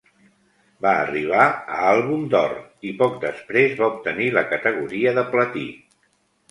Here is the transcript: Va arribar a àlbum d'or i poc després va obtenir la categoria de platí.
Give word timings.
Va 0.85 0.93
arribar 1.01 1.43
a 1.49 1.75
àlbum 1.91 2.25
d'or 2.33 2.57
i 2.93 2.97
poc 3.03 3.21
després 3.27 3.79
va 3.83 3.93
obtenir 3.93 4.35
la 4.39 4.47
categoria 4.57 5.19
de 5.21 5.31
platí. 5.37 5.71